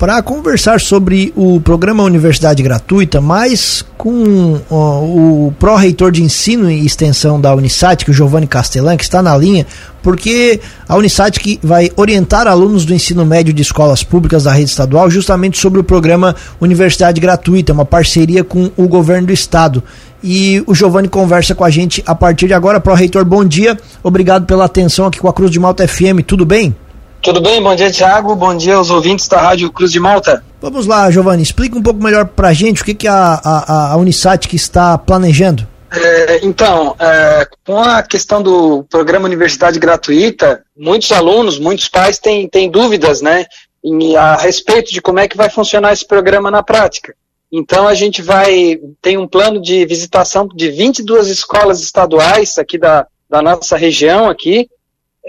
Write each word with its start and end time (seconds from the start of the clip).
para 0.00 0.22
conversar 0.22 0.80
sobre 0.80 1.30
o 1.36 1.60
programa 1.60 2.02
Universidade 2.02 2.62
Gratuita, 2.62 3.20
mas 3.20 3.84
com 3.98 4.58
ó, 4.70 5.00
o 5.02 5.54
pró-reitor 5.58 6.10
de 6.10 6.22
ensino 6.22 6.70
e 6.70 6.86
extensão 6.86 7.38
da 7.38 7.54
Unisat, 7.54 8.02
que 8.02 8.10
é 8.10 8.12
o 8.12 8.14
Giovanni 8.14 8.46
Castellan, 8.46 8.96
que 8.96 9.02
está 9.02 9.22
na 9.22 9.36
linha, 9.36 9.66
porque 10.02 10.58
a 10.88 10.96
Unisat 10.96 11.38
que 11.38 11.60
vai 11.62 11.90
orientar 11.96 12.46
alunos 12.46 12.86
do 12.86 12.94
ensino 12.94 13.26
médio 13.26 13.52
de 13.52 13.60
escolas 13.60 14.02
públicas 14.02 14.44
da 14.44 14.52
rede 14.52 14.70
estadual 14.70 15.10
justamente 15.10 15.60
sobre 15.60 15.80
o 15.80 15.84
programa 15.84 16.34
Universidade 16.58 17.20
Gratuita, 17.20 17.74
uma 17.74 17.84
parceria 17.84 18.42
com 18.42 18.70
o 18.78 18.88
governo 18.88 19.26
do 19.26 19.34
estado. 19.34 19.82
E 20.24 20.64
o 20.66 20.74
Giovanni 20.74 21.08
conversa 21.08 21.54
com 21.54 21.62
a 21.62 21.68
gente 21.68 22.02
a 22.06 22.14
partir 22.14 22.46
de 22.46 22.54
agora. 22.54 22.80
Pró-reitor, 22.80 23.26
bom 23.26 23.44
dia. 23.44 23.78
Obrigado 24.02 24.46
pela 24.46 24.64
atenção 24.64 25.04
aqui 25.04 25.20
com 25.20 25.28
a 25.28 25.32
Cruz 25.34 25.50
de 25.50 25.60
Malta 25.60 25.86
FM. 25.86 26.24
Tudo 26.26 26.46
bem? 26.46 26.74
Tudo 27.22 27.38
bem? 27.42 27.62
Bom 27.62 27.74
dia, 27.74 27.90
Tiago. 27.90 28.34
Bom 28.34 28.56
dia 28.56 28.76
aos 28.76 28.88
ouvintes 28.88 29.28
da 29.28 29.38
Rádio 29.38 29.70
Cruz 29.70 29.92
de 29.92 30.00
Malta. 30.00 30.42
Vamos 30.58 30.86
lá, 30.86 31.10
Giovanni, 31.10 31.42
explica 31.42 31.76
um 31.76 31.82
pouco 31.82 32.02
melhor 32.02 32.24
para 32.24 32.48
a 32.48 32.52
gente 32.54 32.80
o 32.80 32.84
que, 32.84 32.94
que 32.94 33.06
a, 33.06 33.34
a, 33.44 33.92
a 33.92 33.96
Unisat 33.96 34.48
que 34.48 34.56
está 34.56 34.96
planejando. 34.96 35.68
É, 35.92 36.40
então, 36.42 36.96
é, 36.98 37.46
com 37.66 37.78
a 37.78 38.02
questão 38.02 38.42
do 38.42 38.84
programa 38.84 39.26
Universidade 39.26 39.78
Gratuita, 39.78 40.62
muitos 40.74 41.12
alunos, 41.12 41.58
muitos 41.58 41.88
pais 41.88 42.18
têm, 42.18 42.48
têm 42.48 42.70
dúvidas 42.70 43.20
né, 43.20 43.44
em, 43.84 44.16
a 44.16 44.36
respeito 44.36 44.90
de 44.90 45.02
como 45.02 45.18
é 45.18 45.28
que 45.28 45.36
vai 45.36 45.50
funcionar 45.50 45.92
esse 45.92 46.06
programa 46.06 46.50
na 46.50 46.62
prática. 46.62 47.14
Então, 47.52 47.86
a 47.86 47.94
gente 47.94 48.22
vai, 48.22 48.78
tem 49.02 49.18
um 49.18 49.28
plano 49.28 49.60
de 49.60 49.84
visitação 49.84 50.48
de 50.48 50.70
22 50.70 51.28
escolas 51.28 51.82
estaduais 51.82 52.56
aqui 52.56 52.78
da, 52.78 53.06
da 53.28 53.42
nossa 53.42 53.76
região 53.76 54.26
aqui, 54.26 54.70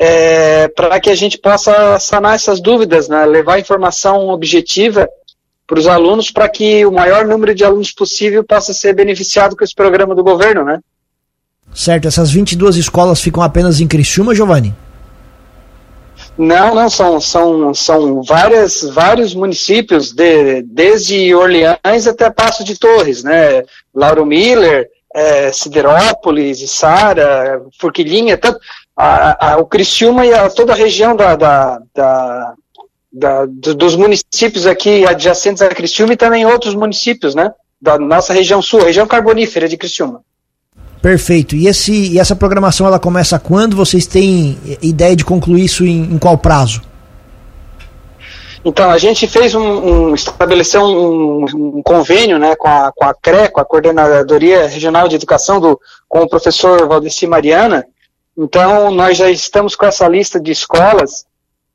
é, 0.04 0.68
para 0.70 1.00
que 1.00 1.12
a 1.12 1.16
gente 1.16 1.38
possa 1.38 2.00
sanar 2.00 2.34
essas 2.34 2.60
dúvidas, 2.60 3.08
né? 3.08 3.24
levar 3.24 3.60
informação 3.60 4.30
objetiva 4.30 5.08
para 5.68 5.78
os 5.78 5.86
alunos 5.86 6.32
para 6.32 6.50
que 6.50 6.84
o 6.88 6.92
maior 6.92 7.28
número 7.28 7.54
de 7.54 7.64
alunos 7.64 7.92
possível 7.92 8.44
possa 8.44 8.74
ser 8.74 8.96
beneficiado 8.96 9.56
com 9.56 9.64
esse 9.64 9.76
programa 9.76 10.16
do 10.16 10.24
governo, 10.24 10.66
né? 10.66 10.80
Certo, 11.72 12.08
essas 12.08 12.32
22 12.32 12.78
escolas 12.78 13.22
ficam 13.22 13.44
apenas 13.44 13.80
em 13.80 13.88
Criciúma, 13.88 14.34
Giovanni? 14.34 14.76
Não, 16.36 16.74
não, 16.74 16.90
são, 16.90 17.22
são, 17.22 17.72
são 17.72 18.24
várias, 18.24 18.82
vários 18.82 19.36
municípios, 19.36 20.12
de, 20.12 20.64
desde 20.64 21.34
Orleans 21.36 22.08
até 22.08 22.28
Passo 22.32 22.64
de 22.64 22.76
Torres, 22.76 23.24
né? 23.24 23.64
Lauro 23.94 24.26
Miller, 24.26 24.90
é, 25.14 25.52
Siderópolis, 25.52 26.70
Sara, 26.72 27.62
Forquilinha, 27.80 28.38
tanto, 28.38 28.60
a, 29.02 29.54
a, 29.54 29.58
o 29.58 29.66
Criciúma 29.66 30.26
e 30.26 30.34
a, 30.34 30.48
toda 30.50 30.74
a 30.74 30.76
região 30.76 31.16
da, 31.16 31.36
da, 31.36 31.82
da, 31.96 32.54
da, 33.12 33.46
dos 33.46 33.96
municípios 33.96 34.68
aqui 34.68 35.06
adjacentes 35.08 35.62
a 35.64 35.70
Criciúma 35.70 36.14
e 36.14 36.18
também 36.18 36.46
outros 36.46 36.76
municípios, 36.76 37.34
né? 37.34 37.52
Da 37.82 37.98
nossa 37.98 38.32
região 38.32 38.62
sul, 38.62 38.84
região 38.84 39.08
carbonífera 39.08 39.68
de 39.68 39.76
Criciúma. 39.76 40.22
Perfeito. 41.02 41.56
E, 41.56 41.68
esse, 41.68 42.12
e 42.14 42.20
essa 42.20 42.36
programação 42.36 42.86
ela 42.86 43.00
começa 43.00 43.40
quando? 43.40 43.76
Vocês 43.76 44.06
têm 44.06 44.60
ideia 44.84 45.16
de 45.16 45.26
concluir 45.26 45.66
isso 45.66 45.84
em, 45.84 46.04
em 46.04 46.20
qual 46.20 46.38
prazo? 46.38 46.84
Então, 48.64 48.92
a 48.92 49.00
gente 49.00 49.28
fez 49.28 49.56
um, 49.56 49.62
um 50.12 50.14
estabeleceu 50.14 50.84
um, 50.84 51.46
um, 51.46 51.82
convênio 51.82 52.38
né, 52.38 52.56
com, 52.56 52.68
a, 52.68 52.92
com 52.96 53.06
a 53.06 53.16
CRE, 53.16 53.50
com 53.52 53.60
a 53.60 53.66
Coordenadoria 53.66 54.68
Regional 54.68 55.08
de 55.08 55.16
Educação, 55.16 55.60
do, 55.60 55.80
com 56.08 56.20
o 56.20 56.30
professor 56.30 56.88
Valdeci 56.88 57.26
Mariana. 57.26 57.84
Então, 58.44 58.90
nós 58.90 59.18
já 59.18 59.30
estamos 59.30 59.76
com 59.76 59.86
essa 59.86 60.08
lista 60.08 60.40
de 60.40 60.52
escolas 60.52 61.28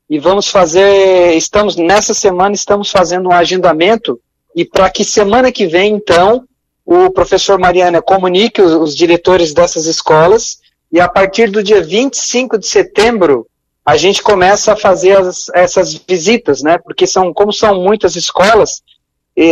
e 0.09 0.19
vamos 0.19 0.49
fazer, 0.49 1.33
estamos, 1.37 1.77
nessa 1.77 2.13
semana 2.13 2.53
estamos 2.53 2.91
fazendo 2.91 3.29
um 3.29 3.31
agendamento 3.31 4.19
e 4.53 4.65
para 4.65 4.89
que 4.89 5.05
semana 5.05 5.49
que 5.49 5.65
vem, 5.65 5.93
então, 5.93 6.45
o 6.85 7.09
professor 7.09 7.57
Mariana 7.57 8.01
comunique 8.01 8.61
os, 8.61 8.73
os 8.73 8.95
diretores 8.97 9.53
dessas 9.53 9.85
escolas 9.85 10.59
e 10.91 10.99
a 10.99 11.07
partir 11.07 11.49
do 11.49 11.63
dia 11.63 11.81
25 11.81 12.57
de 12.57 12.67
setembro, 12.67 13.47
a 13.85 13.95
gente 13.95 14.21
começa 14.21 14.73
a 14.73 14.75
fazer 14.75 15.17
as, 15.17 15.45
essas 15.53 15.93
visitas, 15.93 16.61
né? 16.61 16.77
Porque 16.79 17.07
são, 17.07 17.33
como 17.33 17.53
são 17.53 17.81
muitas 17.81 18.17
escolas, 18.17 18.83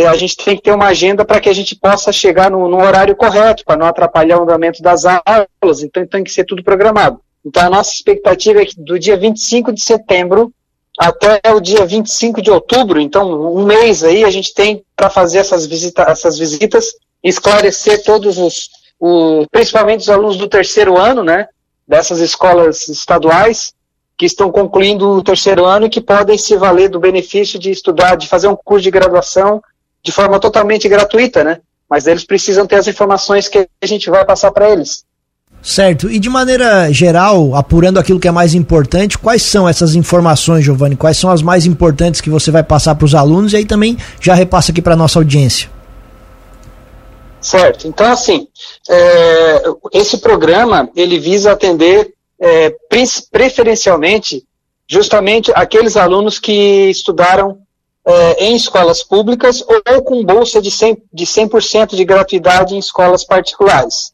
a 0.07 0.15
gente 0.15 0.35
tem 0.35 0.55
que 0.55 0.63
ter 0.63 0.71
uma 0.71 0.87
agenda 0.87 1.23
para 1.23 1.39
que 1.39 1.47
a 1.47 1.53
gente 1.53 1.75
possa 1.75 2.11
chegar 2.11 2.49
no, 2.49 2.67
no 2.67 2.77
horário 2.77 3.15
correto, 3.15 3.63
para 3.63 3.77
não 3.77 3.85
atrapalhar 3.85 4.39
o 4.39 4.41
andamento 4.41 4.81
das 4.81 5.03
aulas, 5.05 5.83
então 5.83 6.05
tem 6.07 6.23
que 6.23 6.31
ser 6.31 6.43
tudo 6.43 6.63
programado. 6.63 7.21
Então 7.45 7.61
a 7.61 7.69
nossa 7.69 7.91
expectativa 7.91 8.61
é 8.61 8.65
que 8.65 8.81
do 8.81 8.97
dia 8.97 9.15
25 9.15 9.71
de 9.71 9.81
setembro 9.81 10.51
até 10.97 11.39
o 11.53 11.59
dia 11.59 11.85
25 11.85 12.41
de 12.41 12.49
outubro, 12.49 12.99
então 12.99 13.53
um 13.53 13.63
mês 13.63 14.03
aí 14.03 14.23
a 14.23 14.31
gente 14.31 14.55
tem 14.55 14.83
para 14.95 15.09
fazer 15.09 15.37
essas, 15.39 15.67
visita, 15.67 16.01
essas 16.03 16.39
visitas, 16.39 16.87
esclarecer 17.23 18.03
todos 18.03 18.39
os, 18.39 18.69
o, 18.99 19.45
principalmente 19.51 20.01
os 20.01 20.09
alunos 20.09 20.37
do 20.37 20.47
terceiro 20.47 20.97
ano, 20.97 21.23
né, 21.23 21.47
dessas 21.87 22.19
escolas 22.19 22.87
estaduais, 22.87 23.73
que 24.17 24.25
estão 24.25 24.51
concluindo 24.51 25.09
o 25.09 25.21
terceiro 25.21 25.63
ano 25.65 25.85
e 25.85 25.89
que 25.89 26.01
podem 26.01 26.39
se 26.39 26.55
valer 26.55 26.89
do 26.89 26.99
benefício 26.99 27.59
de 27.59 27.69
estudar, 27.69 28.15
de 28.15 28.27
fazer 28.27 28.47
um 28.47 28.55
curso 28.55 28.83
de 28.83 28.89
graduação 28.89 29.61
de 30.05 30.11
forma 30.11 30.39
totalmente 30.39 30.87
gratuita, 30.87 31.43
né? 31.43 31.57
Mas 31.89 32.05
eles 32.05 32.23
precisam 32.23 32.67
ter 32.67 32.75
as 32.75 32.87
informações 32.87 33.47
que 33.47 33.67
a 33.81 33.85
gente 33.87 34.07
vai 34.09 34.23
passar 34.23 34.51
para 34.51 34.69
eles. 34.69 35.03
Certo. 35.63 36.11
E 36.11 36.19
de 36.19 36.29
maneira 36.29 36.91
geral, 36.91 37.55
apurando 37.55 37.97
aquilo 37.97 38.19
que 38.19 38.27
é 38.27 38.31
mais 38.31 38.53
importante, 38.53 39.17
quais 39.17 39.41
são 39.41 39.67
essas 39.67 39.95
informações, 39.95 40.63
Giovanni? 40.63 40.95
Quais 40.95 41.17
são 41.17 41.31
as 41.31 41.41
mais 41.41 41.65
importantes 41.65 42.21
que 42.21 42.29
você 42.29 42.51
vai 42.51 42.63
passar 42.63 42.93
para 42.93 43.05
os 43.05 43.15
alunos 43.15 43.53
e 43.53 43.57
aí 43.57 43.65
também 43.65 43.97
já 44.21 44.35
repassa 44.35 44.71
aqui 44.71 44.81
para 44.81 44.95
nossa 44.95 45.17
audiência? 45.17 45.71
Certo. 47.41 47.87
Então, 47.87 48.11
assim, 48.11 48.47
é, 48.87 49.63
esse 49.91 50.19
programa 50.19 50.87
ele 50.95 51.17
visa 51.17 51.51
atender 51.51 52.13
é, 52.39 52.75
preferencialmente 53.31 54.43
justamente 54.87 55.51
aqueles 55.55 55.97
alunos 55.97 56.37
que 56.37 56.89
estudaram 56.91 57.64
é, 58.05 58.45
em 58.45 58.55
escolas 58.55 59.03
públicas 59.03 59.63
ou 59.87 60.01
com 60.03 60.23
bolsa 60.23 60.61
de 60.61 60.69
100%, 60.69 60.99
de, 61.11 61.25
100 61.25 61.87
de 61.87 62.05
gratuidade 62.05 62.75
em 62.75 62.79
escolas 62.79 63.23
particulares. 63.23 64.13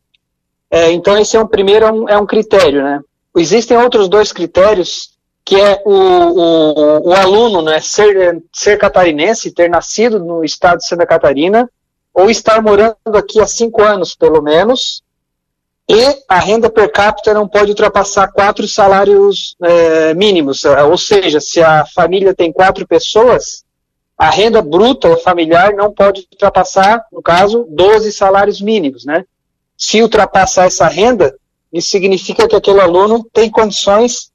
É, 0.69 0.91
então, 0.91 1.17
esse 1.17 1.35
é 1.35 1.39
um 1.39 1.47
primeiro 1.47 1.85
é 1.85 1.91
um, 1.91 2.09
é 2.09 2.17
um, 2.17 2.25
critério. 2.25 2.81
Né? 2.81 3.01
Existem 3.35 3.75
outros 3.77 4.07
dois 4.07 4.31
critérios, 4.31 5.11
que 5.43 5.57
é 5.59 5.81
o, 5.85 5.91
o, 5.91 7.09
o 7.09 7.13
aluno 7.13 7.61
né, 7.61 7.81
ser, 7.81 8.41
ser 8.53 8.77
catarinense, 8.77 9.51
ter 9.51 9.69
nascido 9.69 10.19
no 10.19 10.45
estado 10.45 10.77
de 10.77 10.87
Santa 10.87 11.05
Catarina, 11.05 11.69
ou 12.13 12.29
estar 12.29 12.61
morando 12.61 12.95
aqui 13.15 13.41
há 13.41 13.47
cinco 13.47 13.81
anos, 13.81 14.15
pelo 14.15 14.41
menos, 14.41 15.01
e 15.89 16.23
a 16.29 16.39
renda 16.39 16.69
per 16.69 16.89
capita 16.89 17.33
não 17.33 17.47
pode 17.47 17.71
ultrapassar 17.71 18.31
quatro 18.31 18.65
salários 18.65 19.57
é, 19.61 20.13
mínimos. 20.13 20.63
Ou 20.63 20.97
seja, 20.97 21.41
se 21.41 21.61
a 21.61 21.85
família 21.85 22.33
tem 22.33 22.53
quatro 22.53 22.87
pessoas, 22.87 23.65
a 24.21 24.29
renda 24.29 24.61
bruta 24.61 25.17
familiar 25.17 25.73
não 25.73 25.91
pode 25.91 26.27
ultrapassar, 26.31 27.03
no 27.11 27.23
caso, 27.23 27.65
12 27.71 28.11
salários 28.11 28.61
mínimos. 28.61 29.03
Né? 29.03 29.25
Se 29.75 29.99
ultrapassar 29.99 30.65
essa 30.65 30.87
renda, 30.87 31.35
isso 31.73 31.89
significa 31.89 32.47
que 32.47 32.55
aquele 32.55 32.79
aluno 32.79 33.27
tem 33.33 33.49
condições 33.49 34.31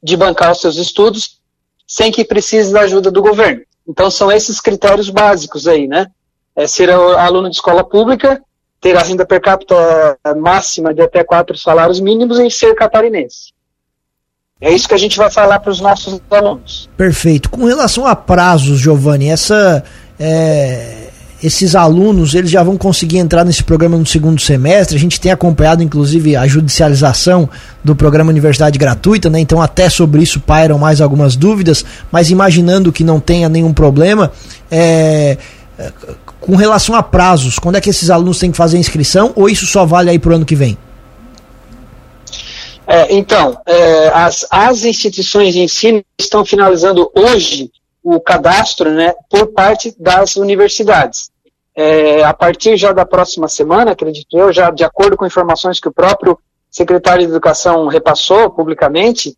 de 0.00 0.16
bancar 0.16 0.52
os 0.52 0.60
seus 0.60 0.76
estudos 0.76 1.40
sem 1.84 2.12
que 2.12 2.24
precise 2.24 2.72
da 2.72 2.82
ajuda 2.82 3.10
do 3.10 3.20
governo. 3.20 3.62
Então 3.88 4.08
são 4.08 4.30
esses 4.30 4.60
critérios 4.60 5.10
básicos 5.10 5.66
aí, 5.66 5.88
né? 5.88 6.06
É 6.54 6.68
ser 6.68 6.88
aluno 6.88 7.50
de 7.50 7.56
escola 7.56 7.82
pública, 7.82 8.40
ter 8.80 8.96
a 8.96 9.02
renda 9.02 9.26
per 9.26 9.40
capita 9.40 10.16
máxima 10.36 10.94
de 10.94 11.02
até 11.02 11.24
quatro 11.24 11.58
salários 11.58 11.98
mínimos 11.98 12.38
e 12.38 12.48
ser 12.52 12.72
catarinense. 12.76 13.52
É 14.60 14.72
isso 14.72 14.88
que 14.88 14.94
a 14.94 14.98
gente 14.98 15.16
vai 15.16 15.30
falar 15.30 15.60
para 15.60 15.70
os 15.70 15.80
nossos 15.80 16.20
alunos. 16.30 16.88
Perfeito. 16.96 17.48
Com 17.48 17.64
relação 17.64 18.04
a 18.04 18.16
prazos, 18.16 18.80
Giovanni, 18.80 19.28
essa, 19.28 19.84
é, 20.18 21.10
esses 21.40 21.76
alunos 21.76 22.34
eles 22.34 22.50
já 22.50 22.62
vão 22.64 22.76
conseguir 22.76 23.18
entrar 23.18 23.44
nesse 23.44 23.62
programa 23.62 23.96
no 23.96 24.04
segundo 24.04 24.40
semestre. 24.40 24.96
A 24.96 25.00
gente 25.00 25.20
tem 25.20 25.30
acompanhado, 25.30 25.80
inclusive, 25.80 26.34
a 26.34 26.44
judicialização 26.48 27.48
do 27.84 27.94
programa 27.94 28.30
Universidade 28.30 28.76
Gratuita, 28.80 29.30
né? 29.30 29.38
Então, 29.38 29.62
até 29.62 29.88
sobre 29.88 30.22
isso 30.22 30.40
pairam 30.40 30.76
mais 30.76 31.00
algumas 31.00 31.36
dúvidas. 31.36 31.84
Mas 32.10 32.28
imaginando 32.28 32.90
que 32.90 33.04
não 33.04 33.20
tenha 33.20 33.48
nenhum 33.48 33.72
problema, 33.72 34.32
é, 34.68 35.38
com 36.40 36.56
relação 36.56 36.96
a 36.96 37.02
prazos, 37.02 37.60
quando 37.60 37.76
é 37.76 37.80
que 37.80 37.90
esses 37.90 38.10
alunos 38.10 38.40
têm 38.40 38.50
que 38.50 38.56
fazer 38.56 38.76
a 38.76 38.80
inscrição 38.80 39.32
ou 39.36 39.48
isso 39.48 39.66
só 39.66 39.86
vale 39.86 40.10
aí 40.10 40.18
para 40.18 40.32
o 40.32 40.34
ano 40.34 40.44
que 40.44 40.56
vem? 40.56 40.76
É, 42.90 43.14
então, 43.14 43.60
é, 43.66 44.08
as, 44.08 44.46
as 44.50 44.82
instituições 44.82 45.52
de 45.52 45.60
ensino 45.60 46.02
estão 46.18 46.42
finalizando 46.42 47.12
hoje 47.14 47.70
o 48.02 48.18
cadastro 48.18 48.90
né, 48.90 49.14
por 49.28 49.48
parte 49.48 49.94
das 50.00 50.36
universidades. 50.36 51.30
É, 51.76 52.24
a 52.24 52.32
partir 52.32 52.78
já 52.78 52.90
da 52.92 53.04
próxima 53.04 53.46
semana, 53.46 53.90
acredito 53.90 54.38
eu, 54.38 54.50
já 54.50 54.70
de 54.70 54.84
acordo 54.84 55.18
com 55.18 55.26
informações 55.26 55.78
que 55.78 55.86
o 55.86 55.92
próprio 55.92 56.38
secretário 56.70 57.26
de 57.26 57.30
Educação 57.30 57.86
repassou 57.88 58.50
publicamente, 58.50 59.36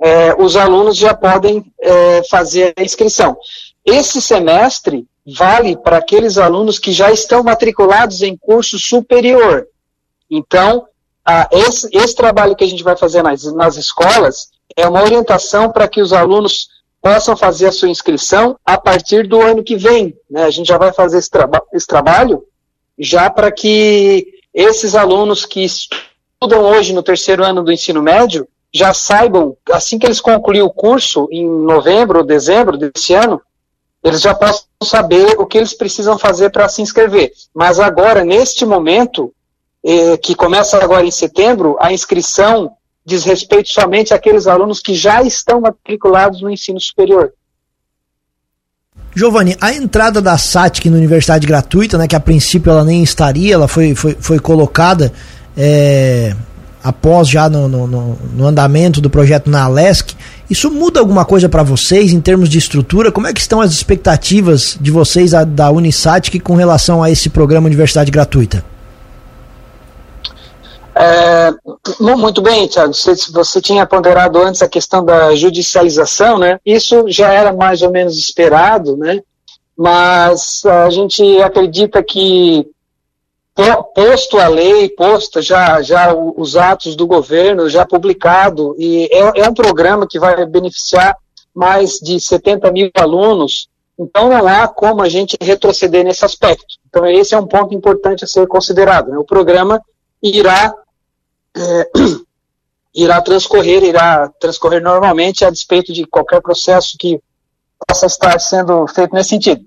é, 0.00 0.34
os 0.38 0.56
alunos 0.56 0.96
já 0.96 1.12
podem 1.12 1.64
é, 1.80 2.22
fazer 2.30 2.72
a 2.76 2.84
inscrição. 2.84 3.36
esse 3.84 4.22
semestre 4.22 5.06
vale 5.26 5.76
para 5.76 5.96
aqueles 5.96 6.38
alunos 6.38 6.78
que 6.78 6.92
já 6.92 7.10
estão 7.10 7.42
matriculados 7.42 8.22
em 8.22 8.36
curso 8.36 8.78
superior. 8.78 9.66
Então, 10.30 10.86
ah, 11.24 11.48
esse, 11.52 11.88
esse, 11.92 12.14
trabalho 12.14 12.56
que 12.56 12.64
a 12.64 12.66
gente 12.66 12.82
vai 12.82 12.96
fazer 12.96 13.22
nas, 13.22 13.44
nas 13.52 13.76
escolas 13.76 14.48
é 14.76 14.88
uma 14.88 15.02
orientação 15.02 15.70
para 15.70 15.86
que 15.86 16.00
os 16.00 16.12
alunos 16.12 16.68
possam 17.00 17.36
fazer 17.36 17.66
a 17.66 17.72
sua 17.72 17.88
inscrição 17.88 18.56
a 18.64 18.78
partir 18.78 19.26
do 19.26 19.40
ano 19.40 19.62
que 19.62 19.76
vem. 19.76 20.16
Né? 20.30 20.44
A 20.44 20.50
gente 20.50 20.68
já 20.68 20.78
vai 20.78 20.92
fazer 20.92 21.18
esse, 21.18 21.30
traba 21.30 21.62
esse 21.72 21.86
trabalho 21.86 22.44
já 22.98 23.28
para 23.28 23.50
que 23.50 24.26
esses 24.54 24.94
alunos 24.94 25.44
que 25.44 25.64
estudam 25.64 26.62
hoje 26.62 26.92
no 26.92 27.02
terceiro 27.02 27.44
ano 27.44 27.62
do 27.62 27.72
ensino 27.72 28.02
médio 28.02 28.46
já 28.72 28.94
saibam, 28.94 29.56
assim 29.70 29.98
que 29.98 30.06
eles 30.06 30.20
concluírem 30.20 30.66
o 30.66 30.72
curso, 30.72 31.28
em 31.30 31.46
novembro 31.46 32.18
ou 32.18 32.24
dezembro 32.24 32.78
desse 32.78 33.12
ano, 33.14 33.40
eles 34.02 34.20
já 34.20 34.34
possam 34.34 34.64
saber 34.82 35.38
o 35.38 35.46
que 35.46 35.58
eles 35.58 35.74
precisam 35.74 36.18
fazer 36.18 36.50
para 36.50 36.68
se 36.68 36.82
inscrever. 36.82 37.32
Mas 37.54 37.78
agora, 37.78 38.24
neste 38.24 38.64
momento, 38.64 39.32
eh, 39.84 40.16
que 40.16 40.34
começa 40.34 40.82
agora 40.82 41.04
em 41.04 41.10
setembro, 41.10 41.76
a 41.80 41.92
inscrição 41.92 42.72
diz 43.04 43.24
respeito 43.24 43.68
somente 43.68 44.14
àqueles 44.14 44.46
alunos 44.46 44.80
que 44.80 44.94
já 44.94 45.22
estão 45.22 45.60
matriculados 45.60 46.40
no 46.40 46.50
ensino 46.50 46.80
superior. 46.80 47.32
Giovanni, 49.14 49.56
a 49.60 49.72
entrada 49.72 50.22
da 50.22 50.38
SATIC 50.38 50.88
na 50.88 50.96
universidade 50.96 51.46
gratuita, 51.46 51.98
né, 51.98 52.08
que 52.08 52.16
a 52.16 52.20
princípio 52.20 52.70
ela 52.70 52.84
nem 52.84 53.02
estaria, 53.02 53.54
ela 53.54 53.68
foi, 53.68 53.94
foi, 53.94 54.16
foi 54.18 54.38
colocada 54.38 55.12
é, 55.56 56.34
após 56.82 57.28
já 57.28 57.48
no, 57.48 57.68
no, 57.68 57.86
no, 57.86 58.46
andamento 58.46 59.00
do 59.00 59.10
projeto 59.10 59.50
na 59.50 59.64
Alesc, 59.64 60.14
isso 60.48 60.70
muda 60.70 60.98
alguma 60.98 61.24
coisa 61.24 61.48
para 61.48 61.62
vocês 61.62 62.12
em 62.12 62.20
termos 62.20 62.48
de 62.48 62.56
estrutura? 62.56 63.12
Como 63.12 63.26
é 63.26 63.32
que 63.34 63.40
estão 63.40 63.60
as 63.60 63.72
expectativas 63.72 64.78
de 64.80 64.90
vocês 64.90 65.34
a, 65.34 65.44
da 65.44 65.70
Unisatic 65.70 66.40
com 66.40 66.54
relação 66.54 67.02
a 67.02 67.10
esse 67.10 67.28
programa 67.28 67.66
Universidade 67.66 68.10
Gratuita? 68.10 68.71
É, 70.94 71.50
muito 72.00 72.42
bem, 72.42 72.68
Thiago. 72.68 72.92
Você, 72.92 73.14
você, 73.32 73.60
tinha 73.60 73.86
ponderado 73.86 74.38
antes 74.38 74.62
a 74.62 74.68
questão 74.68 75.04
da 75.04 75.34
judicialização, 75.34 76.38
né? 76.38 76.58
Isso 76.64 77.04
já 77.08 77.32
era 77.32 77.52
mais 77.52 77.82
ou 77.82 77.90
menos 77.90 78.18
esperado, 78.18 78.96
né? 78.96 79.20
Mas 79.76 80.64
a 80.66 80.90
gente 80.90 81.40
acredita 81.42 82.02
que 82.02 82.66
posto 83.94 84.38
a 84.38 84.48
lei, 84.48 84.88
posto 84.88 85.42
já, 85.42 85.82
já 85.82 86.14
os 86.14 86.56
atos 86.56 86.96
do 86.96 87.06
governo, 87.06 87.68
já 87.68 87.84
publicado, 87.84 88.74
e 88.78 89.08
é, 89.12 89.40
é 89.40 89.48
um 89.48 89.54
programa 89.54 90.06
que 90.08 90.18
vai 90.18 90.44
beneficiar 90.46 91.16
mais 91.54 91.98
de 91.98 92.18
70 92.18 92.70
mil 92.72 92.90
alunos, 92.94 93.68
então 93.98 94.30
não 94.30 94.48
há 94.48 94.66
como 94.66 95.02
a 95.02 95.08
gente 95.08 95.36
retroceder 95.40 96.02
nesse 96.02 96.24
aspecto. 96.24 96.76
Então 96.88 97.06
esse 97.06 97.34
é 97.34 97.38
um 97.38 97.46
ponto 97.46 97.74
importante 97.74 98.24
a 98.24 98.26
ser 98.26 98.46
considerado. 98.46 99.10
Né? 99.10 99.18
O 99.18 99.24
programa 99.24 99.82
irá 100.22 100.72
é, 101.56 101.90
irá 102.94 103.20
transcorrer, 103.20 103.82
irá 103.82 104.28
transcorrer 104.40 104.82
normalmente 104.82 105.44
a 105.44 105.50
despeito 105.50 105.92
de 105.92 106.06
qualquer 106.06 106.40
processo 106.40 106.96
que 106.98 107.20
possa 107.86 108.06
estar 108.06 108.38
sendo 108.40 108.86
feito 108.86 109.14
nesse 109.14 109.30
sentido. 109.30 109.64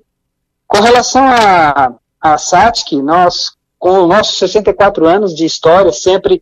Com 0.67 0.79
relação 0.81 1.23
à 1.27 1.97
a, 2.21 2.33
a 2.33 2.37
SATIC, 2.37 3.01
nós 3.01 3.55
com 3.77 4.01
os 4.01 4.09
nossos 4.09 4.37
64 4.39 5.05
anos 5.05 5.35
de 5.35 5.45
história, 5.45 5.91
sempre 5.91 6.41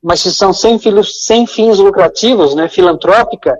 uma 0.00 0.14
instituição 0.14 0.52
sem, 0.52 0.78
sem 1.04 1.44
fins 1.44 1.78
lucrativos, 1.78 2.54
né, 2.54 2.68
filantrópica, 2.68 3.58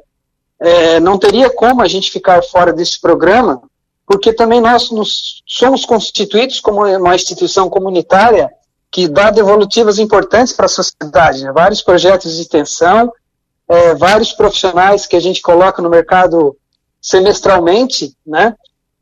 é, 0.60 1.00
não 1.00 1.18
teria 1.18 1.50
como 1.50 1.82
a 1.82 1.88
gente 1.88 2.12
ficar 2.12 2.42
fora 2.44 2.72
desse 2.72 3.00
programa, 3.00 3.60
porque 4.06 4.32
também 4.32 4.60
nós 4.60 4.90
nos, 4.90 5.42
somos 5.46 5.84
constituídos 5.84 6.60
como 6.60 6.86
uma 6.86 7.14
instituição 7.14 7.68
comunitária 7.68 8.50
que 8.90 9.06
dá 9.08 9.30
devolutivas 9.30 9.98
importantes 9.98 10.52
para 10.52 10.66
a 10.66 10.68
sociedade, 10.68 11.44
né, 11.44 11.52
vários 11.52 11.82
projetos 11.82 12.34
de 12.34 12.42
extensão, 12.42 13.12
é, 13.68 13.94
vários 13.94 14.32
profissionais 14.32 15.06
que 15.06 15.16
a 15.16 15.20
gente 15.20 15.42
coloca 15.42 15.82
no 15.82 15.90
mercado 15.90 16.56
semestralmente, 17.00 18.16
né, 18.26 18.54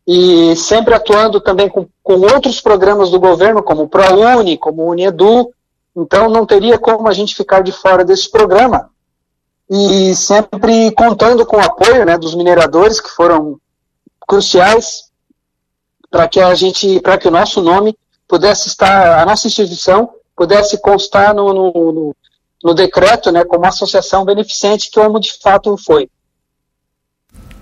e 0.07 0.55
sempre 0.57 0.95
atuando 0.95 1.41
também 1.41 1.69
com, 1.69 1.87
com 2.03 2.21
outros 2.21 2.61
programas 2.61 3.11
do 3.11 3.19
governo, 3.19 3.63
como 3.63 3.83
o 3.83 3.89
ProUni, 3.89 4.57
como 4.57 4.83
o 4.83 4.91
Uniedu, 4.91 5.51
então 5.97 6.29
não 6.29 6.45
teria 6.45 6.79
como 6.79 7.09
a 7.09 7.13
gente 7.13 7.35
ficar 7.35 7.63
de 7.63 7.73
fora 7.73 8.05
desse 8.05 8.31
programa. 8.31 8.91
E 9.69 10.15
sempre 10.15 10.93
contando 10.93 11.45
com 11.45 11.57
o 11.57 11.65
apoio 11.65 12.05
né, 12.05 12.17
dos 12.17 12.35
mineradores, 12.35 13.01
que 13.01 13.09
foram 13.09 13.59
cruciais 14.29 15.11
para 16.11 16.29
que 16.29 16.41
a 16.41 16.55
gente, 16.55 17.01
para 17.01 17.19
que 17.19 17.27
o 17.27 17.33
nosso 17.33 17.61
nome 17.61 17.97
pudesse 18.29 18.69
estar, 18.69 19.21
a 19.21 19.25
nossa 19.27 19.47
instituição 19.47 20.11
pudesse 20.37 20.81
constar 20.81 21.35
no, 21.35 21.53
no, 21.53 21.73
no, 21.73 22.17
no 22.63 22.75
decreto, 22.75 23.33
né, 23.33 23.45
como 23.45 23.65
associação 23.67 24.25
beneficente, 24.25 24.91
que 24.91 25.01
como 25.01 25.19
de 25.19 25.33
fato 25.41 25.77
foi. 25.77 26.09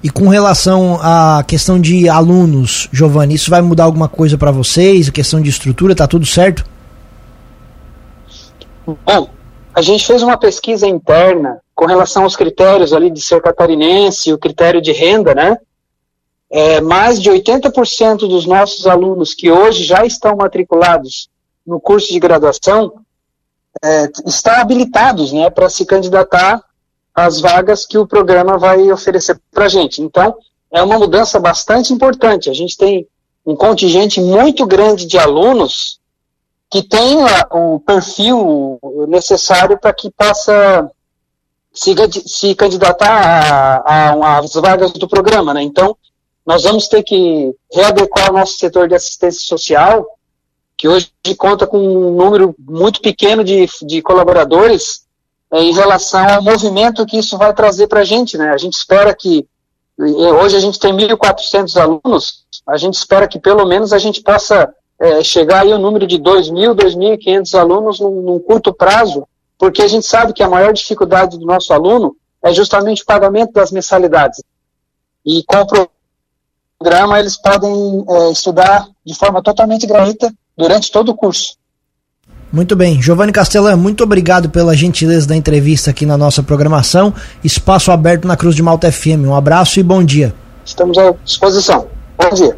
E 0.03 0.11
com 0.11 0.29
relação 0.29 0.99
à 1.01 1.43
questão 1.47 1.81
de 1.81 2.09
alunos, 2.09 2.91
Giovanni, 2.93 3.35
isso 3.35 3.49
vai 3.49 3.63
mudar 3.63 3.85
alguma 3.85 4.09
coisa 4.09 4.37
para 4.37 4.51
vocês? 4.51 5.09
A 5.09 5.13
questão 5.13 5.41
de 5.41 5.49
estrutura, 5.49 5.95
tá 5.95 6.07
tudo 6.07 6.27
certo? 6.27 6.65
Bom, 8.87 9.31
a 9.75 9.81
gente 9.81 10.07
fez 10.07 10.23
uma 10.23 10.37
pesquisa 10.37 10.87
interna 10.87 11.59
com 11.75 11.87
relação 11.87 12.25
aos 12.25 12.37
critérios 12.37 12.93
ali 12.93 13.11
de 13.11 13.21
ser 13.23 13.41
catarinense, 13.41 14.33
o 14.33 14.39
critério 14.39 14.83
de 14.83 14.93
renda, 14.93 15.35
né? 15.35 15.57
É, 16.57 16.81
mais 16.81 17.21
de 17.21 17.29
80% 17.29 18.29
dos 18.29 18.47
nossos 18.47 18.87
alunos 18.87 19.35
que 19.35 19.51
hoje 19.51 19.83
já 19.83 20.07
estão 20.07 20.37
matriculados 20.37 21.29
no 21.67 21.81
curso 21.81 22.13
de 22.13 22.21
graduação 22.21 22.93
é, 23.83 24.09
estão 24.25 24.55
habilitados 24.55 25.33
né, 25.33 25.51
para 25.51 25.69
se 25.69 25.85
candidatar 25.85 26.63
as 27.13 27.41
vagas 27.41 27.85
que 27.85 27.99
o 27.99 28.07
programa 28.07 28.57
vai 28.57 28.93
oferecer 28.93 29.37
para 29.51 29.65
a 29.65 29.69
gente. 29.69 30.01
Então, 30.01 30.37
é 30.71 30.81
uma 30.81 30.97
mudança 30.97 31.41
bastante 31.41 31.93
importante. 31.93 32.49
A 32.49 32.55
gente 32.55 32.77
tem 32.77 33.05
um 33.45 33.57
contingente 33.57 34.21
muito 34.21 34.65
grande 34.65 35.07
de 35.07 35.19
alunos 35.19 35.99
que 36.71 36.85
tem 36.85 37.19
o 37.51 37.81
perfil 37.81 38.79
necessário 39.09 39.77
para 39.77 39.93
que 39.93 40.09
possa 40.09 40.89
se, 41.73 41.93
se 42.27 42.55
candidatar 42.55 43.83
às 43.85 44.53
vagas 44.55 44.93
do 44.93 45.09
programa. 45.09 45.53
Né? 45.53 45.63
Então, 45.63 45.97
nós 46.47 46.63
vamos 46.65 46.89
ter 46.89 47.03
que 47.03 47.55
readequar 47.73 48.31
o 48.31 48.35
nosso 48.35 48.59
setor 48.59 48.89
de 48.89 48.95
assistência 48.95 49.41
social, 49.41 50.07
que 50.77 50.89
hoje 50.89 51.11
conta 51.39 51.67
com 51.67 51.79
um 51.79 52.15
número 52.17 52.55
muito 52.59 53.01
pequeno 53.01 53.43
de, 53.43 53.67
de 53.83 54.03
colaboradores, 54.03 55.05
é, 55.51 55.63
em 55.63 55.73
relação 55.73 56.27
ao 56.29 56.43
movimento 56.43 57.07
que 57.07 57.19
isso 57.19 57.39
vai 57.39 57.55
trazer 57.55 57.87
para 57.87 58.01
a 58.01 58.05
gente. 58.05 58.37
Né? 58.37 58.51
A 58.51 58.59
gente 58.59 58.75
espera 58.75 59.15
que, 59.15 59.47
hoje 59.99 60.57
a 60.57 60.61
gente 60.61 60.79
tem 60.79 60.95
1.400 60.95 61.81
alunos, 61.81 62.45
a 62.67 62.77
gente 62.77 62.95
espera 62.95 63.29
que 63.29 63.39
pelo 63.39 63.65
menos 63.65 63.93
a 63.93 63.99
gente 63.99 64.21
possa 64.21 64.75
é, 65.01 65.23
chegar 65.23 65.63
aí 65.63 65.73
ao 65.73 65.79
número 65.79 66.07
de 66.07 66.19
2.000, 66.19 66.75
2.500 66.75 67.59
alunos 67.59 68.01
num, 68.01 68.23
num 68.23 68.39
curto 68.39 68.75
prazo, 68.75 69.27
porque 69.57 69.81
a 69.81 69.89
gente 69.89 70.07
sabe 70.07 70.33
que 70.33 70.43
a 70.43 70.49
maior 70.49 70.73
dificuldade 70.73 71.39
do 71.39 71.47
nosso 71.47 71.73
aluno 71.73 72.17
é 72.43 72.53
justamente 72.53 73.03
o 73.03 73.07
pagamento 73.07 73.53
das 73.53 73.71
mensalidades. 73.71 74.43
E 75.25 75.43
com 75.45 75.63
o 75.63 75.89
programa 76.85 77.19
eles 77.19 77.37
podem 77.39 78.05
é, 78.07 78.31
estudar 78.31 78.87
de 79.05 79.15
forma 79.15 79.43
totalmente 79.43 79.87
gratuita 79.87 80.31
durante 80.57 80.93
todo 80.93 81.09
o 81.09 81.15
curso. 81.15 81.57
Muito 82.53 82.77
bem. 82.77 83.01
Giovanni 83.03 83.33
Castellan, 83.33 83.77
muito 83.77 84.05
obrigado 84.05 84.51
pela 84.51 84.77
gentileza 84.77 85.27
da 85.27 85.35
entrevista 85.35 85.91
aqui 85.91 86.05
na 86.05 86.17
nossa 86.17 86.43
programação. 86.43 87.13
Espaço 87.43 87.91
aberto 87.91 88.29
na 88.29 88.37
Cruz 88.37 88.55
de 88.55 88.63
Malta 88.63 88.93
FM. 88.93 89.25
Um 89.27 89.35
abraço 89.35 89.81
e 89.81 89.83
bom 89.83 90.05
dia. 90.05 90.35
Estamos 90.65 90.97
à 90.99 91.13
disposição. 91.25 91.87
Bom 92.19 92.31
dia. 92.35 92.57